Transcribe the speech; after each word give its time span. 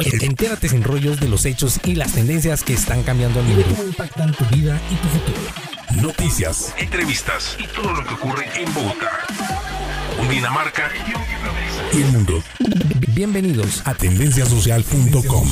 Entérate 0.00 0.68
sin 0.68 0.82
rollos 0.82 1.20
de 1.20 1.28
los 1.28 1.46
hechos 1.46 1.78
y 1.84 1.94
las 1.94 2.12
tendencias 2.12 2.64
que 2.64 2.72
están 2.72 3.02
cambiando 3.04 3.38
al 3.40 3.46
mundo. 3.46 3.64
cómo 3.70 3.88
impactan 3.88 4.32
tu 4.32 4.44
vida 4.46 4.80
y 4.90 4.96
tu 4.96 5.08
futuro. 5.08 6.02
Noticias, 6.02 6.74
entrevistas 6.78 7.56
y 7.60 7.66
todo 7.68 7.92
lo 7.92 8.04
que 8.04 8.14
ocurre 8.14 8.44
en 8.56 8.74
Bogotá, 8.74 9.20
Cundinamarca 10.18 10.90
y 11.92 12.02
el 12.02 12.12
mundo. 12.12 12.42
Bienvenidos 13.14 13.86
a 13.86 13.94
tendenciasocial.com. 13.94 15.46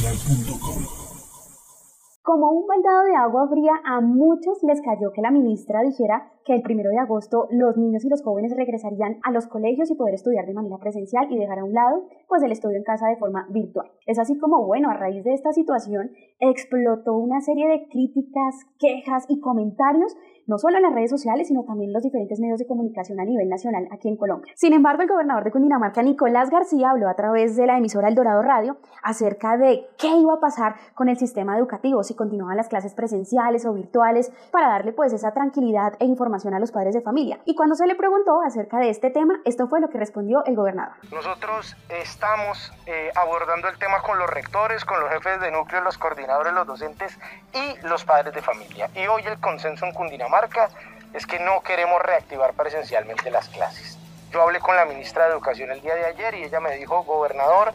Como 2.22 2.50
un 2.50 2.66
baldado 2.66 3.02
de 3.04 3.16
agua 3.16 3.48
fría, 3.48 3.72
a 3.84 4.00
muchos 4.00 4.58
les 4.62 4.80
cayó 4.80 5.12
que 5.14 5.22
la 5.22 5.30
ministra 5.30 5.82
dijera 5.82 6.32
que 6.44 6.54
el 6.54 6.62
primero 6.62 6.90
de 6.90 6.98
agosto 6.98 7.46
los 7.50 7.76
niños 7.76 8.04
y 8.04 8.08
los 8.08 8.22
jóvenes 8.22 8.56
regresarían 8.56 9.18
a 9.22 9.30
los 9.30 9.46
colegios 9.46 9.90
y 9.90 9.94
poder 9.94 10.14
estudiar 10.14 10.46
de 10.46 10.54
manera 10.54 10.78
presencial 10.78 11.30
y 11.30 11.38
dejar 11.38 11.60
a 11.60 11.64
un 11.64 11.72
lado 11.72 12.04
pues 12.28 12.42
el 12.42 12.52
estudio 12.52 12.76
en 12.76 12.84
casa 12.84 13.08
de 13.08 13.16
forma 13.16 13.46
virtual. 13.50 13.90
Es 14.06 14.18
así 14.18 14.38
como, 14.38 14.66
bueno, 14.66 14.90
a 14.90 14.94
raíz 14.94 15.24
de 15.24 15.34
esta 15.34 15.52
situación 15.52 16.10
explotó 16.40 17.16
una 17.16 17.40
serie 17.40 17.68
de 17.68 17.86
críticas, 17.88 18.54
quejas 18.78 19.26
y 19.28 19.40
comentarios 19.40 20.16
no 20.46 20.58
solo 20.58 20.76
en 20.76 20.82
las 20.82 20.92
redes 20.92 21.10
sociales, 21.10 21.46
sino 21.48 21.62
también 21.64 21.90
en 21.90 21.94
los 21.94 22.02
diferentes 22.02 22.40
medios 22.40 22.58
de 22.58 22.66
comunicación 22.66 23.20
a 23.20 23.24
nivel 23.24 23.48
nacional 23.48 23.86
aquí 23.92 24.08
en 24.08 24.16
Colombia. 24.16 24.52
Sin 24.56 24.72
embargo, 24.72 25.02
el 25.02 25.08
gobernador 25.08 25.44
de 25.44 25.52
Cundinamarca, 25.52 26.02
Nicolás 26.02 26.50
García, 26.50 26.90
habló 26.90 27.08
a 27.08 27.14
través 27.14 27.56
de 27.56 27.66
la 27.66 27.78
emisora 27.78 28.08
El 28.08 28.16
Dorado 28.16 28.42
Radio 28.42 28.76
acerca 29.04 29.56
de 29.56 29.86
qué 29.98 30.08
iba 30.16 30.34
a 30.34 30.40
pasar 30.40 30.74
con 30.94 31.08
el 31.08 31.16
sistema 31.16 31.56
educativo, 31.56 32.02
si 32.02 32.14
continuaban 32.14 32.56
las 32.56 32.68
clases 32.68 32.92
presenciales 32.94 33.64
o 33.66 33.72
virtuales, 33.72 34.32
para 34.50 34.68
darle 34.68 34.92
pues 34.92 35.12
esa 35.12 35.32
tranquilidad 35.32 35.94
e 36.00 36.06
información 36.06 36.31
a 36.34 36.58
los 36.58 36.72
padres 36.72 36.94
de 36.94 37.00
familia. 37.02 37.40
Y 37.44 37.54
cuando 37.54 37.74
se 37.74 37.86
le 37.86 37.94
preguntó 37.94 38.40
acerca 38.46 38.78
de 38.78 38.90
este 38.90 39.10
tema, 39.10 39.40
esto 39.44 39.68
fue 39.68 39.80
lo 39.80 39.88
que 39.88 39.98
respondió 39.98 40.44
el 40.46 40.56
gobernador. 40.56 40.94
Nosotros 41.10 41.76
estamos 41.88 42.72
eh, 42.86 43.10
abordando 43.14 43.68
el 43.68 43.78
tema 43.78 44.00
con 44.02 44.18
los 44.18 44.28
rectores, 44.30 44.84
con 44.84 45.00
los 45.00 45.10
jefes 45.10 45.40
de 45.40 45.50
núcleo, 45.50 45.82
los 45.82 45.98
coordinadores, 45.98 46.52
los 46.52 46.66
docentes 46.66 47.18
y 47.52 47.86
los 47.86 48.04
padres 48.04 48.34
de 48.34 48.40
familia. 48.40 48.88
Y 48.94 49.06
hoy 49.06 49.22
el 49.26 49.38
consenso 49.40 49.84
en 49.86 49.92
Cundinamarca 49.92 50.32
marca 50.32 50.74
es 51.12 51.26
que 51.26 51.38
no 51.38 51.60
queremos 51.60 52.00
reactivar 52.02 52.54
presencialmente 52.54 53.30
las 53.30 53.48
clases. 53.48 53.98
Yo 54.32 54.42
hablé 54.42 54.60
con 54.60 54.74
la 54.74 54.86
ministra 54.86 55.26
de 55.26 55.32
Educación 55.32 55.70
el 55.70 55.82
día 55.82 55.94
de 55.94 56.06
ayer 56.06 56.34
y 56.34 56.44
ella 56.44 56.58
me 56.58 56.74
dijo, 56.76 57.02
gobernador, 57.04 57.74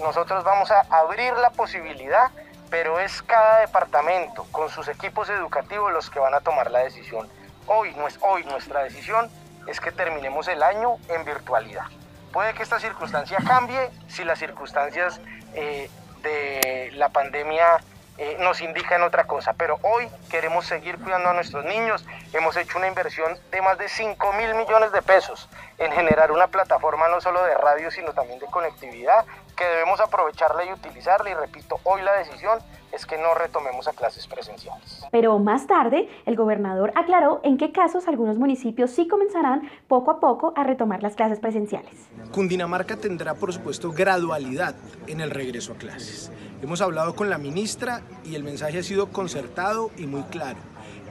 nosotros 0.00 0.42
vamos 0.42 0.70
a 0.72 0.80
abrir 0.90 1.32
la 1.34 1.50
posibilidad, 1.50 2.30
pero 2.70 2.98
es 2.98 3.22
cada 3.22 3.60
departamento 3.60 4.44
con 4.50 4.68
sus 4.68 4.88
equipos 4.88 5.30
educativos 5.30 5.92
los 5.92 6.10
que 6.10 6.18
van 6.18 6.34
a 6.34 6.40
tomar 6.40 6.70
la 6.70 6.80
decisión. 6.80 7.28
Hoy, 7.66 7.94
no 7.96 8.08
es, 8.08 8.18
hoy 8.20 8.44
nuestra 8.44 8.82
decisión 8.82 9.30
es 9.66 9.80
que 9.80 9.92
terminemos 9.92 10.48
el 10.48 10.62
año 10.62 10.96
en 11.08 11.24
virtualidad. 11.24 11.86
Puede 12.32 12.54
que 12.54 12.62
esta 12.62 12.80
circunstancia 12.80 13.38
cambie 13.46 13.90
si 14.08 14.24
las 14.24 14.38
circunstancias 14.38 15.20
eh, 15.54 15.90
de 16.22 16.90
la 16.94 17.10
pandemia 17.10 17.78
eh, 18.18 18.36
nos 18.40 18.60
indican 18.60 19.02
otra 19.02 19.24
cosa. 19.24 19.52
Pero 19.54 19.78
hoy 19.82 20.08
queremos 20.30 20.66
seguir 20.66 20.98
cuidando 20.98 21.30
a 21.30 21.34
nuestros 21.34 21.64
niños. 21.64 22.04
Hemos 22.32 22.56
hecho 22.56 22.78
una 22.78 22.88
inversión 22.88 23.38
de 23.50 23.62
más 23.62 23.78
de 23.78 23.88
5 23.88 24.32
mil 24.34 24.54
millones 24.54 24.92
de 24.92 25.02
pesos 25.02 25.48
en 25.78 25.92
generar 25.92 26.30
una 26.32 26.46
plataforma 26.46 27.08
no 27.08 27.20
solo 27.20 27.42
de 27.44 27.54
radio, 27.54 27.90
sino 27.90 28.12
también 28.12 28.38
de 28.38 28.46
conectividad, 28.46 29.24
que 29.62 29.68
debemos 29.68 30.00
aprovecharla 30.00 30.64
y 30.64 30.72
utilizarla. 30.72 31.30
Y 31.30 31.34
repito, 31.34 31.78
hoy 31.84 32.02
la 32.02 32.12
decisión 32.14 32.58
es 32.92 33.06
que 33.06 33.16
no 33.16 33.34
retomemos 33.34 33.88
a 33.88 33.92
clases 33.92 34.26
presenciales. 34.26 35.06
Pero 35.10 35.38
más 35.38 35.66
tarde, 35.66 36.08
el 36.26 36.36
gobernador 36.36 36.92
aclaró 36.94 37.40
en 37.42 37.56
qué 37.56 37.72
casos 37.72 38.08
algunos 38.08 38.38
municipios 38.38 38.90
sí 38.90 39.08
comenzarán 39.08 39.70
poco 39.88 40.10
a 40.10 40.20
poco 40.20 40.52
a 40.56 40.64
retomar 40.64 41.02
las 41.02 41.14
clases 41.14 41.40
presenciales. 41.40 42.08
Cundinamarca 42.32 42.96
tendrá, 42.96 43.34
por 43.34 43.52
supuesto, 43.52 43.92
gradualidad 43.92 44.74
en 45.06 45.20
el 45.20 45.30
regreso 45.30 45.72
a 45.72 45.76
clases. 45.76 46.30
Hemos 46.60 46.80
hablado 46.80 47.14
con 47.14 47.30
la 47.30 47.38
ministra 47.38 48.02
y 48.24 48.34
el 48.34 48.44
mensaje 48.44 48.78
ha 48.78 48.82
sido 48.82 49.10
concertado 49.10 49.90
y 49.96 50.06
muy 50.06 50.22
claro. 50.24 50.58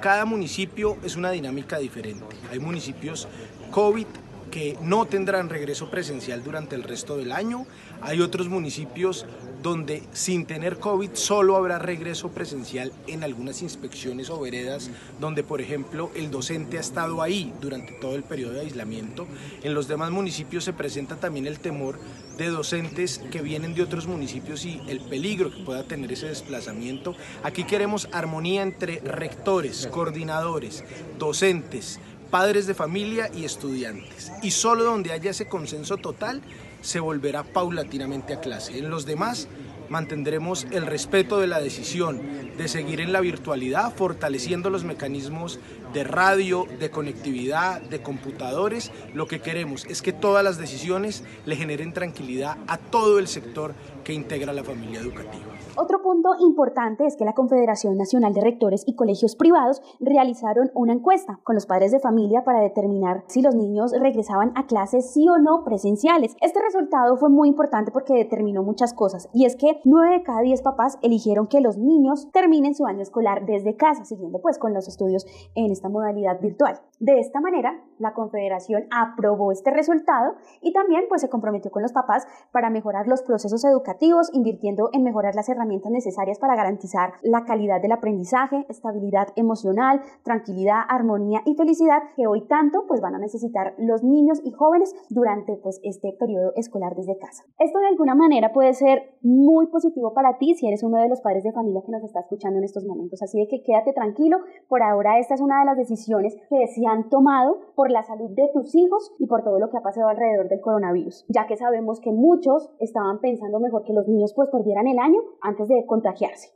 Cada 0.02 0.26
municipio 0.26 0.98
es 1.04 1.16
una 1.16 1.32
dinámica 1.32 1.78
diferente. 1.78 2.36
Hay 2.52 2.60
municipios 2.60 3.28
COVID 3.72 4.08
que 4.52 4.78
no 4.82 5.06
tendrán 5.06 5.50
regreso 5.50 5.90
presencial 5.90 6.44
durante 6.44 6.76
el 6.76 6.84
resto 6.84 7.18
del 7.18 7.32
año. 7.32 7.66
Hay 8.02 8.22
otros 8.22 8.50
municipios 8.50 9.26
donde 9.64 10.04
sin 10.12 10.46
tener 10.46 10.78
COVID 10.78 11.12
solo 11.14 11.56
habrá 11.56 11.80
regreso 11.80 12.30
presencial 12.30 12.92
en 13.08 13.24
algunas 13.24 13.62
inspecciones 13.62 14.30
o 14.30 14.40
veredas 14.40 14.90
donde, 15.20 15.44
por 15.44 15.62
ejemplo, 15.62 16.12
el 16.16 16.32
docente 16.32 16.78
ha 16.78 16.82
estado 16.82 17.22
ahí 17.22 17.54
durante 17.62 17.94
todo 17.94 18.16
el 18.16 18.24
periodo 18.24 18.54
de 18.54 18.62
aislamiento. 18.62 19.28
En 19.64 19.74
los 19.74 19.88
demás 19.88 20.12
municipios 20.12 20.64
se 20.64 20.74
presenta 20.74 21.16
también 21.16 21.48
el 21.48 21.60
temor 21.60 22.00
de 22.38 22.48
docentes 22.48 23.20
que 23.32 23.42
vienen 23.42 23.76
de 23.76 23.84
otros 23.84 24.08
municipios 24.08 24.66
y 24.66 24.82
el 24.88 25.00
peligro 25.00 25.52
que 25.52 25.64
pueda 25.64 25.84
tener 25.84 26.12
ese 26.12 26.28
desplazamiento. 26.28 27.16
Aquí 27.44 27.64
queremos 27.64 28.10
armonía 28.12 28.64
entre 28.64 29.00
rectores, 29.00 29.88
coordinadores, 29.88 30.84
docentes, 31.20 32.00
padres 32.32 32.66
de 32.66 32.74
familia 32.74 33.30
y 33.34 33.44
estudiantes. 33.44 34.32
Y 34.42 34.52
solo 34.52 34.84
donde 34.84 35.12
haya 35.12 35.32
ese 35.32 35.48
consenso 35.48 35.98
total 35.98 36.42
se 36.82 37.00
volverá 37.00 37.44
paulatinamente 37.44 38.34
a 38.34 38.40
clase. 38.40 38.80
En 38.80 38.90
los 38.90 39.06
demás 39.06 39.48
mantendremos 39.90 40.66
el 40.72 40.86
respeto 40.86 41.40
de 41.40 41.48
la 41.48 41.60
decisión 41.60 42.22
de 42.58 42.70
seguir 42.70 43.02
en 43.02 43.12
la 43.12 43.20
virtualidad, 43.20 43.94
fortaleciendo 43.94 44.70
los 44.70 44.86
mecanismos 44.86 45.60
de 45.94 46.06
radio, 46.06 46.66
de 46.80 46.90
conectividad, 46.90 47.82
de 47.82 48.02
computadores. 48.02 48.92
Lo 49.14 49.28
que 49.28 49.42
queremos 49.42 49.86
es 49.86 50.02
que 50.02 50.14
todas 50.14 50.46
las 50.46 50.58
decisiones 50.58 51.26
le 51.46 51.58
generen 51.58 51.92
tranquilidad 51.92 52.58
a 52.68 52.78
todo 52.78 53.20
el 53.20 53.28
sector 53.28 53.74
que 54.06 54.14
integra 54.14 54.54
la 54.54 54.64
familia 54.64 55.02
educativa. 55.02 55.52
Otro 55.76 56.01
punto 56.12 56.36
importante 56.40 57.06
es 57.06 57.16
que 57.16 57.24
la 57.24 57.32
Confederación 57.32 57.96
Nacional 57.96 58.34
de 58.34 58.42
Rectores 58.42 58.84
y 58.86 58.96
Colegios 58.96 59.38
Privados 59.38 59.82
realizaron 60.02 60.70
una 60.76 60.92
encuesta 60.92 61.40
con 61.44 61.56
los 61.56 61.66
padres 61.66 61.94
de 61.94 62.02
familia 62.02 62.44
para 62.44 62.60
determinar 62.60 63.24
si 63.28 63.42
los 63.42 63.56
niños 63.56 63.94
regresaban 63.98 64.52
a 64.56 64.66
clases 64.66 65.14
sí 65.14 65.30
o 65.30 65.38
no 65.38 65.64
presenciales. 65.64 66.36
Este 66.42 66.62
resultado 66.62 67.16
fue 67.16 67.30
muy 67.30 67.48
importante 67.48 67.92
porque 67.94 68.14
determinó 68.14 68.62
muchas 68.62 68.94
cosas 68.94 69.30
y 69.34 69.46
es 69.46 69.56
que 69.56 69.80
9 69.86 70.18
de 70.18 70.24
cada 70.24 70.42
10 70.42 70.62
papás 70.64 71.00
eligieron 71.02 71.48
que 71.48 71.62
los 71.62 71.78
niños 71.78 72.30
terminen 72.34 72.76
su 72.76 72.86
año 72.86 73.02
escolar 73.02 73.46
desde 73.46 73.78
casa, 73.78 74.04
siguiendo 74.04 74.42
pues 74.42 74.60
con 74.60 74.74
los 74.74 74.90
estudios 74.90 75.26
en 75.56 75.72
esta 75.72 75.88
modalidad 75.88 76.42
virtual. 76.42 76.82
De 77.00 77.22
esta 77.22 77.40
manera, 77.40 77.82
la 78.00 78.14
Confederación 78.14 78.84
aprobó 78.92 79.54
este 79.54 79.72
resultado 79.72 80.34
y 80.62 80.74
también 80.74 81.06
pues 81.08 81.22
se 81.22 81.30
comprometió 81.30 81.72
con 81.72 81.84
los 81.84 81.94
papás 81.94 82.28
para 82.52 82.70
mejorar 82.70 83.08
los 83.08 83.22
procesos 83.22 83.64
educativos, 83.64 84.30
invirtiendo 84.34 84.90
en 84.92 85.04
mejorar 85.04 85.36
las 85.36 85.48
herramientas 85.48 85.62
herramientas 85.62 85.92
necesarias 86.02 86.40
para 86.40 86.56
garantizar 86.56 87.14
la 87.22 87.46
calidad 87.46 87.80
del 87.80 87.92
aprendizaje, 87.92 88.66
estabilidad 88.70 89.28
emocional, 89.36 90.02
tranquilidad, 90.24 90.82
armonía 90.90 91.42
y 91.46 91.54
felicidad 91.56 92.02
que 92.16 92.26
hoy 92.26 92.48
tanto 92.48 92.86
pues 92.88 93.02
van 93.02 93.14
a 93.14 93.20
necesitar 93.20 93.76
los 93.78 94.04
niños 94.04 94.42
y 94.44 94.52
jóvenes 94.52 94.96
durante 95.10 95.58
pues 95.58 95.80
este 95.84 96.14
periodo 96.20 96.54
escolar 96.56 96.96
desde 96.96 97.18
casa. 97.20 97.44
Esto 97.60 97.80
de 97.80 97.88
alguna 97.88 98.16
manera 98.16 98.52
puede 98.52 98.74
ser 98.74 99.18
muy 99.22 99.68
positivo 99.68 100.14
para 100.14 100.38
ti 100.40 100.56
si 100.56 100.68
eres 100.68 100.84
uno 100.84 100.98
de 100.98 101.10
los 101.10 101.22
padres 101.22 101.44
de 101.44 101.52
familia 101.52 101.84
que 101.86 101.92
nos 101.92 102.04
está 102.04 102.22
escuchando 102.22 102.58
en 102.58 102.66
estos 102.66 102.86
momentos, 102.86 103.22
así 103.22 103.40
de 103.40 103.48
que 103.48 103.62
quédate 103.62 103.94
tranquilo, 103.94 104.38
por 104.68 104.82
ahora 104.82 105.20
esta 105.20 105.36
es 105.36 105.42
una 105.42 105.60
de 105.60 105.66
las 105.66 105.78
decisiones 105.78 106.36
que 106.50 106.68
se 106.68 106.82
han 106.88 107.10
tomado 107.10 107.60
por 107.76 107.92
la 107.92 108.02
salud 108.02 108.32
de 108.32 108.50
tus 108.54 108.74
hijos 108.76 109.14
y 109.20 109.28
por 109.28 109.44
todo 109.44 109.60
lo 109.60 109.70
que 109.70 109.78
ha 109.78 109.82
pasado 109.82 110.08
alrededor 110.10 110.50
del 110.50 110.62
coronavirus, 110.62 111.26
ya 111.30 111.46
que 111.46 111.58
sabemos 111.58 112.00
que 112.00 112.12
muchos 112.12 112.72
estaban 112.80 113.20
pensando 113.20 113.60
mejor 113.60 113.84
que 113.84 113.94
los 113.94 114.08
niños 114.08 114.34
pues 114.34 114.50
perdieran 114.50 114.88
el 114.88 114.98
año 114.98 115.20
antes 115.42 115.68
de 115.68 115.86
contagiarse. 115.92 116.54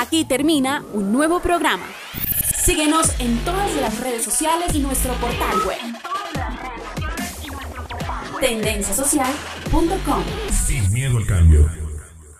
Aquí 0.00 0.24
termina 0.24 0.82
un 0.94 1.12
nuevo 1.12 1.40
programa. 1.40 1.84
Síguenos 2.56 3.20
en 3.20 3.36
todas 3.44 3.76
las 3.76 4.00
redes 4.00 4.24
sociales 4.24 4.74
y 4.74 4.78
nuestro 4.78 5.12
portal 5.14 5.58
web. 5.66 5.76
Tendenciasocial.com. 8.40 10.24
Sin 10.66 10.90
miedo 10.94 11.18
al 11.18 11.26
cambio. 11.26 11.89